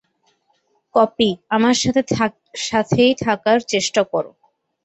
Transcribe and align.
Copy, 0.95 1.29
আমার 1.49 1.75
সাথে-সাথেই 1.75 3.13
থাকার 3.23 3.59
চেষ্টা 3.71 4.01
করো। 4.11 4.31